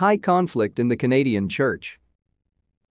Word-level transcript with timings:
High 0.00 0.16
conflict 0.16 0.78
in 0.78 0.88
the 0.88 0.96
Canadian 0.96 1.46
church. 1.46 2.00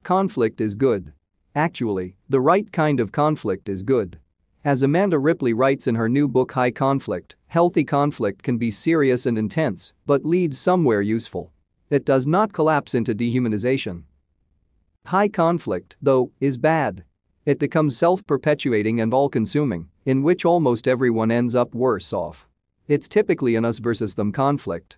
Conflict 0.04 0.62
is 0.62 0.76
good. 0.76 1.12
Actually, 1.56 2.16
the 2.30 2.40
right 2.40 2.72
kind 2.72 3.00
of 3.00 3.12
conflict 3.12 3.68
is 3.68 3.82
good. 3.82 4.20
As 4.64 4.84
Amanda 4.84 5.18
Ripley 5.18 5.54
writes 5.54 5.88
in 5.88 5.96
her 5.96 6.08
new 6.08 6.28
book 6.28 6.52
High 6.52 6.70
Conflict, 6.70 7.36
healthy 7.48 7.84
conflict 7.84 8.44
can 8.44 8.60
be 8.60 8.70
serious 8.70 9.26
and 9.26 9.40
intense, 9.40 9.92
but 10.06 10.24
leads 10.24 10.60
somewhere 10.60 11.02
useful. 11.02 11.52
It 11.90 12.06
does 12.06 12.28
not 12.28 12.54
collapse 12.54 12.94
into 12.94 13.16
dehumanization. 13.16 14.04
High 15.08 15.30
conflict, 15.30 15.96
though, 16.00 16.32
is 16.40 16.60
bad. 16.60 17.06
It 17.44 17.58
becomes 17.58 17.98
self-perpetuating 17.98 19.02
and 19.02 19.16
all-consuming, 19.16 19.90
in 20.06 20.22
which 20.22 20.46
almost 20.46 20.88
everyone 20.88 21.32
ends 21.32 21.56
up 21.56 21.74
worse 21.74 22.14
off. 22.14 22.48
It's 22.88 23.10
typically 23.10 23.56
an 23.56 23.66
us 23.66 23.80
versus 23.80 24.14
them 24.14 24.32
conflict. 24.32 24.98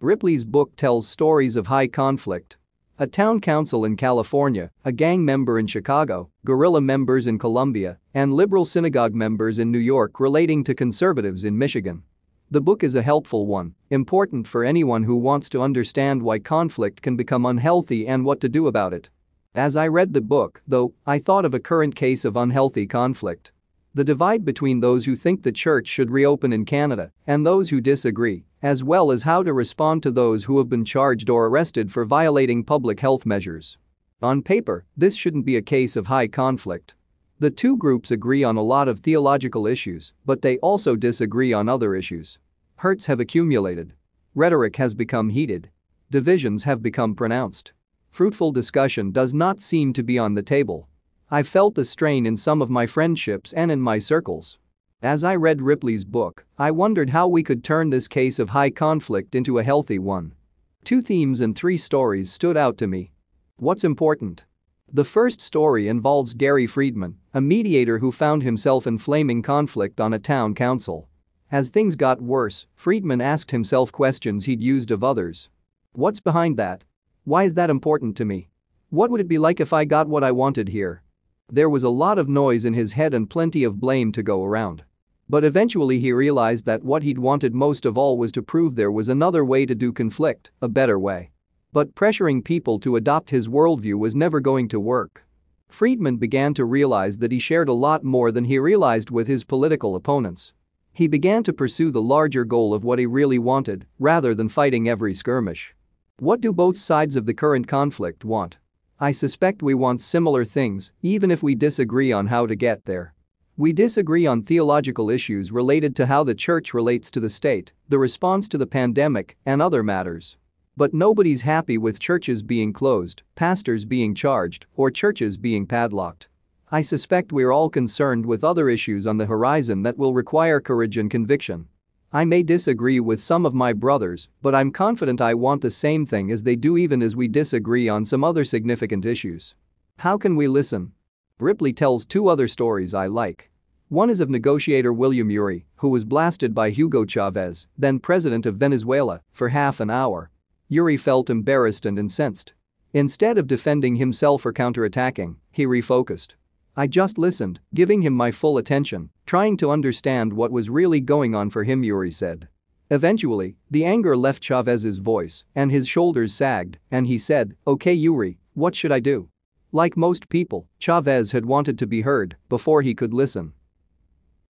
Ripley's 0.00 0.44
book 0.44 0.76
tells 0.76 1.08
stories 1.08 1.56
of 1.56 1.66
high 1.66 1.88
conflict. 1.88 2.56
A 3.00 3.06
town 3.08 3.40
council 3.40 3.84
in 3.84 3.96
California, 3.96 4.70
a 4.84 4.92
gang 4.92 5.24
member 5.24 5.58
in 5.58 5.66
Chicago, 5.66 6.30
guerrilla 6.44 6.80
members 6.80 7.26
in 7.26 7.36
Colombia, 7.36 7.98
and 8.14 8.32
liberal 8.32 8.64
synagogue 8.64 9.12
members 9.12 9.58
in 9.58 9.72
New 9.72 9.78
York 9.80 10.20
relating 10.20 10.62
to 10.62 10.72
conservatives 10.72 11.42
in 11.42 11.58
Michigan. 11.58 12.04
The 12.48 12.60
book 12.60 12.84
is 12.84 12.94
a 12.94 13.02
helpful 13.02 13.46
one, 13.46 13.74
important 13.90 14.46
for 14.46 14.62
anyone 14.62 15.02
who 15.02 15.16
wants 15.16 15.48
to 15.48 15.62
understand 15.62 16.22
why 16.22 16.38
conflict 16.38 17.02
can 17.02 17.16
become 17.16 17.44
unhealthy 17.44 18.06
and 18.06 18.24
what 18.24 18.40
to 18.42 18.48
do 18.48 18.68
about 18.68 18.92
it. 18.92 19.08
As 19.56 19.74
I 19.74 19.88
read 19.88 20.12
the 20.12 20.20
book, 20.20 20.62
though, 20.68 20.94
I 21.08 21.18
thought 21.18 21.44
of 21.44 21.54
a 21.54 21.58
current 21.58 21.96
case 21.96 22.24
of 22.24 22.36
unhealthy 22.36 22.86
conflict. 22.86 23.50
The 23.94 24.04
divide 24.04 24.44
between 24.44 24.78
those 24.78 25.06
who 25.06 25.16
think 25.16 25.42
the 25.42 25.50
church 25.50 25.88
should 25.88 26.12
reopen 26.12 26.52
in 26.52 26.64
Canada 26.64 27.10
and 27.26 27.44
those 27.44 27.70
who 27.70 27.80
disagree, 27.80 28.44
as 28.62 28.82
well 28.82 29.10
as 29.10 29.22
how 29.22 29.42
to 29.42 29.52
respond 29.52 30.02
to 30.02 30.10
those 30.10 30.44
who 30.44 30.58
have 30.58 30.68
been 30.68 30.84
charged 30.84 31.30
or 31.30 31.46
arrested 31.46 31.92
for 31.92 32.04
violating 32.04 32.64
public 32.64 33.00
health 33.00 33.24
measures. 33.24 33.78
On 34.20 34.42
paper, 34.42 34.84
this 34.96 35.14
shouldn't 35.14 35.44
be 35.44 35.56
a 35.56 35.62
case 35.62 35.94
of 35.94 36.08
high 36.08 36.26
conflict. 36.26 36.94
The 37.38 37.50
two 37.50 37.76
groups 37.76 38.10
agree 38.10 38.42
on 38.42 38.56
a 38.56 38.62
lot 38.62 38.88
of 38.88 38.98
theological 38.98 39.66
issues, 39.66 40.12
but 40.26 40.42
they 40.42 40.58
also 40.58 40.96
disagree 40.96 41.52
on 41.52 41.68
other 41.68 41.94
issues. 41.94 42.38
Hurts 42.76 43.06
have 43.06 43.20
accumulated. 43.20 43.92
Rhetoric 44.34 44.74
has 44.76 44.92
become 44.92 45.28
heated. 45.28 45.70
Divisions 46.10 46.64
have 46.64 46.82
become 46.82 47.14
pronounced. 47.14 47.72
Fruitful 48.10 48.50
discussion 48.50 49.12
does 49.12 49.34
not 49.34 49.62
seem 49.62 49.92
to 49.92 50.02
be 50.02 50.18
on 50.18 50.34
the 50.34 50.42
table. 50.42 50.88
I 51.30 51.44
felt 51.44 51.76
the 51.76 51.84
strain 51.84 52.26
in 52.26 52.36
some 52.36 52.60
of 52.60 52.70
my 52.70 52.86
friendships 52.86 53.52
and 53.52 53.70
in 53.70 53.80
my 53.80 53.98
circles. 53.98 54.58
As 55.02 55.22
I 55.22 55.36
read 55.36 55.62
Ripley's 55.62 56.04
book, 56.04 56.44
I 56.58 56.72
wondered 56.72 57.10
how 57.10 57.28
we 57.28 57.44
could 57.44 57.62
turn 57.62 57.88
this 57.88 58.08
case 58.08 58.40
of 58.40 58.48
high 58.48 58.70
conflict 58.70 59.36
into 59.36 59.60
a 59.60 59.62
healthy 59.62 60.00
one. 60.00 60.34
Two 60.82 61.00
themes 61.00 61.40
and 61.40 61.54
three 61.54 61.76
stories 61.76 62.32
stood 62.32 62.56
out 62.56 62.76
to 62.78 62.88
me. 62.88 63.12
What's 63.58 63.84
important? 63.84 64.44
The 64.92 65.04
first 65.04 65.40
story 65.40 65.86
involves 65.86 66.34
Gary 66.34 66.66
Friedman, 66.66 67.16
a 67.32 67.40
mediator 67.40 68.00
who 68.00 68.10
found 68.10 68.42
himself 68.42 68.88
in 68.88 68.98
flaming 68.98 69.40
conflict 69.40 70.00
on 70.00 70.12
a 70.12 70.18
town 70.18 70.56
council. 70.56 71.08
As 71.52 71.68
things 71.68 71.94
got 71.94 72.20
worse, 72.20 72.66
Friedman 72.74 73.20
asked 73.20 73.52
himself 73.52 73.92
questions 73.92 74.46
he'd 74.46 74.60
used 74.60 74.90
of 74.90 75.04
others. 75.04 75.48
What's 75.92 76.18
behind 76.18 76.56
that? 76.56 76.82
Why 77.22 77.44
is 77.44 77.54
that 77.54 77.70
important 77.70 78.16
to 78.16 78.24
me? 78.24 78.48
What 78.90 79.12
would 79.12 79.20
it 79.20 79.28
be 79.28 79.38
like 79.38 79.60
if 79.60 79.72
I 79.72 79.84
got 79.84 80.08
what 80.08 80.24
I 80.24 80.32
wanted 80.32 80.70
here? 80.70 81.02
There 81.50 81.70
was 81.70 81.82
a 81.82 81.88
lot 81.88 82.18
of 82.18 82.28
noise 82.28 82.66
in 82.66 82.74
his 82.74 82.92
head 82.92 83.14
and 83.14 83.28
plenty 83.28 83.64
of 83.64 83.80
blame 83.80 84.12
to 84.12 84.22
go 84.22 84.44
around. 84.44 84.84
But 85.30 85.44
eventually 85.44 85.98
he 85.98 86.12
realized 86.12 86.66
that 86.66 86.84
what 86.84 87.02
he'd 87.02 87.18
wanted 87.18 87.54
most 87.54 87.86
of 87.86 87.96
all 87.96 88.18
was 88.18 88.32
to 88.32 88.42
prove 88.42 88.74
there 88.74 88.92
was 88.92 89.08
another 89.08 89.44
way 89.44 89.64
to 89.64 89.74
do 89.74 89.92
conflict, 89.92 90.50
a 90.60 90.68
better 90.68 90.98
way. 90.98 91.30
But 91.72 91.94
pressuring 91.94 92.44
people 92.44 92.78
to 92.80 92.96
adopt 92.96 93.30
his 93.30 93.48
worldview 93.48 93.94
was 93.94 94.14
never 94.14 94.40
going 94.40 94.68
to 94.68 94.80
work. 94.80 95.24
Friedman 95.68 96.16
began 96.16 96.54
to 96.54 96.64
realize 96.64 97.18
that 97.18 97.32
he 97.32 97.38
shared 97.38 97.68
a 97.68 97.74
lot 97.74 98.04
more 98.04 98.30
than 98.30 98.44
he 98.44 98.58
realized 98.58 99.10
with 99.10 99.26
his 99.26 99.44
political 99.44 99.96
opponents. 99.96 100.52
He 100.92 101.08
began 101.08 101.42
to 101.44 101.52
pursue 101.52 101.90
the 101.90 102.02
larger 102.02 102.44
goal 102.44 102.74
of 102.74 102.84
what 102.84 102.98
he 102.98 103.06
really 103.06 103.38
wanted, 103.38 103.86
rather 103.98 104.34
than 104.34 104.48
fighting 104.48 104.88
every 104.88 105.14
skirmish. 105.14 105.74
What 106.18 106.40
do 106.40 106.52
both 106.52 106.76
sides 106.76 107.16
of 107.16 107.26
the 107.26 107.34
current 107.34 107.68
conflict 107.68 108.24
want? 108.24 108.56
I 109.00 109.12
suspect 109.12 109.62
we 109.62 109.74
want 109.74 110.02
similar 110.02 110.44
things, 110.44 110.90
even 111.02 111.30
if 111.30 111.40
we 111.40 111.54
disagree 111.54 112.10
on 112.10 112.26
how 112.26 112.46
to 112.46 112.56
get 112.56 112.84
there. 112.84 113.14
We 113.56 113.72
disagree 113.72 114.26
on 114.26 114.42
theological 114.42 115.08
issues 115.08 115.52
related 115.52 115.94
to 115.96 116.06
how 116.06 116.24
the 116.24 116.34
church 116.34 116.74
relates 116.74 117.08
to 117.12 117.20
the 117.20 117.30
state, 117.30 117.70
the 117.88 117.98
response 118.00 118.48
to 118.48 118.58
the 118.58 118.66
pandemic, 118.66 119.36
and 119.46 119.62
other 119.62 119.84
matters. 119.84 120.36
But 120.76 120.94
nobody's 120.94 121.42
happy 121.42 121.78
with 121.78 122.00
churches 122.00 122.42
being 122.42 122.72
closed, 122.72 123.22
pastors 123.36 123.84
being 123.84 124.16
charged, 124.16 124.66
or 124.74 124.90
churches 124.90 125.36
being 125.36 125.64
padlocked. 125.64 126.26
I 126.72 126.82
suspect 126.82 127.30
we're 127.30 127.52
all 127.52 127.70
concerned 127.70 128.26
with 128.26 128.42
other 128.42 128.68
issues 128.68 129.06
on 129.06 129.16
the 129.16 129.26
horizon 129.26 129.84
that 129.84 129.96
will 129.96 130.12
require 130.12 130.60
courage 130.60 130.98
and 130.98 131.08
conviction. 131.08 131.68
I 132.10 132.24
may 132.24 132.42
disagree 132.42 133.00
with 133.00 133.20
some 133.20 133.44
of 133.44 133.52
my 133.52 133.74
brothers, 133.74 134.28
but 134.40 134.54
I'm 134.54 134.70
confident 134.70 135.20
I 135.20 135.34
want 135.34 135.60
the 135.60 135.70
same 135.70 136.06
thing 136.06 136.30
as 136.30 136.42
they 136.42 136.56
do 136.56 136.78
even 136.78 137.02
as 137.02 137.14
we 137.14 137.28
disagree 137.28 137.86
on 137.86 138.06
some 138.06 138.24
other 138.24 138.44
significant 138.46 139.04
issues. 139.04 139.54
How 139.98 140.16
can 140.16 140.34
we 140.34 140.48
listen? 140.48 140.92
Ripley 141.38 141.74
tells 141.74 142.06
two 142.06 142.28
other 142.28 142.48
stories 142.48 142.94
I 142.94 143.08
like. 143.08 143.50
One 143.90 144.08
is 144.08 144.20
of 144.20 144.30
negotiator 144.30 144.90
William 144.90 145.30
Ury, 145.30 145.66
who 145.76 145.90
was 145.90 146.06
blasted 146.06 146.54
by 146.54 146.70
Hugo 146.70 147.04
Chavez, 147.04 147.66
then 147.76 147.98
president 147.98 148.46
of 148.46 148.56
Venezuela, 148.56 149.20
for 149.30 149.50
half 149.50 149.78
an 149.78 149.90
hour. 149.90 150.30
Ury 150.68 150.96
felt 150.96 151.28
embarrassed 151.28 151.84
and 151.84 151.98
incensed. 151.98 152.54
Instead 152.94 153.36
of 153.36 153.46
defending 153.46 153.96
himself 153.96 154.46
or 154.46 154.52
counterattacking, 154.54 155.36
he 155.50 155.66
refocused. 155.66 156.36
I 156.78 156.86
just 156.86 157.18
listened, 157.18 157.58
giving 157.74 158.02
him 158.02 158.12
my 158.12 158.30
full 158.30 158.56
attention, 158.56 159.10
trying 159.26 159.56
to 159.56 159.72
understand 159.72 160.32
what 160.32 160.52
was 160.52 160.70
really 160.70 161.00
going 161.00 161.34
on 161.34 161.50
for 161.50 161.64
him 161.64 161.82
Ury 161.82 162.12
said. 162.12 162.46
Eventually, 162.88 163.56
the 163.68 163.84
anger 163.84 164.16
left 164.16 164.40
Chavez's 164.40 164.98
voice 164.98 165.42
and 165.56 165.72
his 165.72 165.88
shoulders 165.88 166.32
sagged 166.32 166.78
and 166.88 167.08
he 167.08 167.18
said, 167.18 167.56
okay 167.66 167.94
Ury, 167.94 168.38
what 168.54 168.76
should 168.76 168.92
I 168.92 169.00
do? 169.00 169.28
Like 169.72 169.96
most 169.96 170.28
people, 170.28 170.68
Chavez 170.78 171.32
had 171.32 171.46
wanted 171.46 171.80
to 171.80 171.86
be 171.88 172.02
heard 172.02 172.36
before 172.48 172.82
he 172.82 172.94
could 172.94 173.12
listen. 173.12 173.54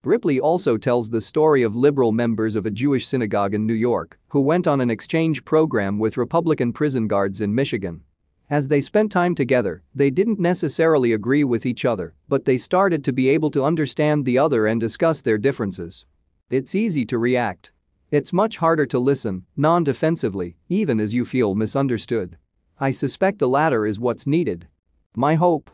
Ripley 0.04 0.38
also 0.38 0.76
tells 0.76 1.08
the 1.08 1.22
story 1.22 1.62
of 1.62 1.74
liberal 1.74 2.12
members 2.12 2.56
of 2.56 2.66
a 2.66 2.70
Jewish 2.70 3.06
synagogue 3.06 3.54
in 3.54 3.66
New 3.66 3.72
York 3.72 4.18
who 4.28 4.42
went 4.42 4.66
on 4.66 4.82
an 4.82 4.90
exchange 4.90 5.46
program 5.46 5.98
with 5.98 6.18
Republican 6.18 6.74
prison 6.74 7.08
guards 7.08 7.40
in 7.40 7.54
Michigan 7.54 8.02
as 8.50 8.68
they 8.68 8.80
spent 8.80 9.12
time 9.12 9.34
together, 9.34 9.82
they 9.94 10.10
didn't 10.10 10.40
necessarily 10.40 11.12
agree 11.12 11.44
with 11.44 11.66
each 11.66 11.84
other, 11.84 12.14
but 12.28 12.44
they 12.44 12.56
started 12.56 13.04
to 13.04 13.12
be 13.12 13.28
able 13.28 13.50
to 13.50 13.64
understand 13.64 14.24
the 14.24 14.38
other 14.38 14.66
and 14.66 14.80
discuss 14.80 15.20
their 15.20 15.36
differences. 15.36 16.06
It's 16.48 16.74
easy 16.74 17.04
to 17.06 17.18
react. 17.18 17.72
It's 18.10 18.32
much 18.32 18.56
harder 18.56 18.86
to 18.86 18.98
listen, 18.98 19.44
non 19.54 19.84
defensively, 19.84 20.56
even 20.70 20.98
as 20.98 21.12
you 21.12 21.26
feel 21.26 21.54
misunderstood. 21.54 22.38
I 22.80 22.90
suspect 22.90 23.38
the 23.38 23.48
latter 23.48 23.84
is 23.84 24.00
what's 24.00 24.26
needed. 24.26 24.66
My 25.14 25.34
hope. 25.34 25.70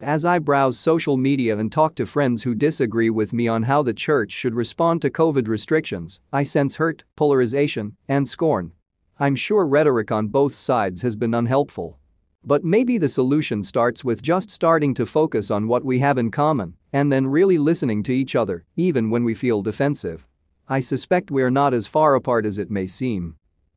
As 0.00 0.24
I 0.24 0.40
browse 0.40 0.78
social 0.78 1.16
media 1.16 1.56
and 1.58 1.70
talk 1.70 1.94
to 1.96 2.06
friends 2.06 2.42
who 2.42 2.54
disagree 2.54 3.10
with 3.10 3.32
me 3.32 3.46
on 3.46 3.64
how 3.64 3.82
the 3.82 3.92
church 3.92 4.32
should 4.32 4.54
respond 4.54 5.02
to 5.02 5.10
COVID 5.10 5.46
restrictions, 5.46 6.18
I 6.32 6.42
sense 6.42 6.76
hurt, 6.76 7.04
polarization, 7.14 7.96
and 8.08 8.28
scorn. 8.28 8.72
I'm 9.20 9.34
sure 9.34 9.66
rhetoric 9.66 10.12
on 10.12 10.28
both 10.28 10.54
sides 10.54 11.02
has 11.02 11.16
been 11.16 11.34
unhelpful. 11.34 11.98
But 12.44 12.64
maybe 12.64 12.98
the 12.98 13.08
solution 13.08 13.64
starts 13.64 14.04
with 14.04 14.22
just 14.22 14.48
starting 14.48 14.94
to 14.94 15.04
focus 15.04 15.50
on 15.50 15.66
what 15.66 15.84
we 15.84 15.98
have 15.98 16.18
in 16.18 16.30
common 16.30 16.74
and 16.92 17.10
then 17.10 17.26
really 17.26 17.58
listening 17.58 18.04
to 18.04 18.12
each 18.12 18.36
other, 18.36 18.64
even 18.76 19.10
when 19.10 19.24
we 19.24 19.34
feel 19.34 19.60
defensive. 19.60 20.24
I 20.68 20.78
suspect 20.78 21.32
we're 21.32 21.50
not 21.50 21.74
as 21.74 21.88
far 21.88 22.14
apart 22.14 22.46
as 22.46 22.58
it 22.58 22.70
may 22.70 22.86
seem. 22.86 23.34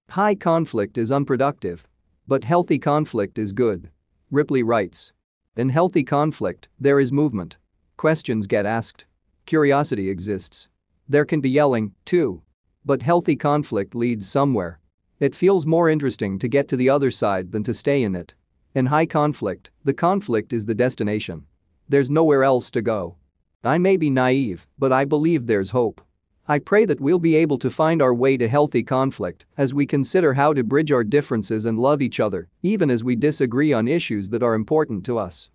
High 0.09 0.35
conflict 0.35 1.00
is 1.00 1.12
unproductive. 1.12 1.88
But 2.28 2.44
healthy 2.44 2.78
conflict 2.78 3.40
is 3.40 3.52
good. 3.52 3.90
Ripley 4.29 4.61
writes. 4.61 5.11
In 5.58 5.70
healthy 5.70 6.03
conflict, 6.03 6.67
there 6.79 6.99
is 6.99 7.11
movement. 7.11 7.58
Questions 7.97 8.46
get 8.46 8.67
asked. 8.67 9.05
Curiosity 9.47 10.08
exists. 10.08 10.67
There 11.09 11.26
can 11.26 11.41
be 11.41 11.49
yelling, 11.49 11.94
too. 12.05 12.44
But 12.85 13.02
healthy 13.02 13.35
conflict 13.35 13.96
leads 13.96 14.29
somewhere. 14.29 14.80
It 15.22 15.35
feels 15.35 15.68
more 15.68 15.88
interesting 15.88 16.40
to 16.40 16.47
get 16.47 16.68
to 16.70 16.76
the 16.76 16.90
other 16.90 17.12
side 17.12 17.52
than 17.52 17.62
to 17.66 17.76
stay 17.76 18.02
in 18.02 18.16
it. 18.16 18.34
In 18.73 18.88
high 18.88 19.06
conflict, 19.06 19.70
the 19.84 19.94
conflict 19.94 20.52
is 20.52 20.66
the 20.66 20.73
destination. 20.73 21.46
There's 21.88 22.09
nowhere 22.09 22.44
else 22.44 22.72
to 22.72 22.82
go. 22.82 23.18
I 23.64 23.78
may 23.78 23.97
be 23.97 24.09
naive, 24.09 24.66
but 24.79 24.91
I 24.91 25.06
believe 25.06 25.46
there's 25.46 25.70
hope. 25.70 26.02
I 26.47 26.58
pray 26.58 26.85
that 26.85 27.00
we'll 27.00 27.20
be 27.20 27.35
able 27.35 27.59
to 27.59 27.70
find 27.70 28.02
our 28.02 28.16
way 28.16 28.35
to 28.35 28.47
healthy 28.47 28.82
conflict 28.82 29.46
as 29.58 29.76
we 29.76 29.85
consider 29.85 30.34
how 30.34 30.53
to 30.53 30.64
bridge 30.64 30.91
our 30.91 31.03
differences 31.03 31.66
and 31.66 31.78
love 31.78 32.02
each 32.02 32.20
other, 32.20 32.50
even 32.64 32.90
as 32.90 33.03
we 33.03 33.16
disagree 33.16 33.72
on 33.72 33.88
issues 33.88 34.29
that 34.29 34.41
are 34.41 34.56
important 34.56 35.06
to 35.06 35.20
us. 35.20 35.52